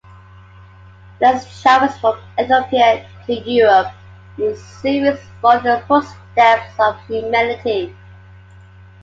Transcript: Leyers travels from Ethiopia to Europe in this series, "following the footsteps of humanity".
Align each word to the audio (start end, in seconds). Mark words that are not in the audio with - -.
Leyers 1.21 1.61
travels 1.61 1.95
from 1.99 2.17
Ethiopia 2.39 3.07
to 3.27 3.33
Europe 3.47 3.93
in 4.39 4.45
this 4.45 4.65
series, 4.81 5.19
"following 5.43 5.63
the 5.79 5.83
footsteps 5.87 6.73
of 6.79 6.95
humanity". 7.05 7.95